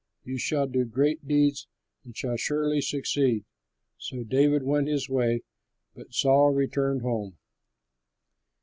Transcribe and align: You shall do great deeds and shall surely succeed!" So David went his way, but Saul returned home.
You 0.23 0.39
shall 0.39 0.65
do 0.65 0.83
great 0.83 1.27
deeds 1.27 1.67
and 2.03 2.17
shall 2.17 2.35
surely 2.35 2.81
succeed!" 2.81 3.45
So 3.99 4.23
David 4.23 4.63
went 4.63 4.87
his 4.87 5.07
way, 5.07 5.43
but 5.93 6.11
Saul 6.11 6.49
returned 6.55 7.03
home. 7.03 7.37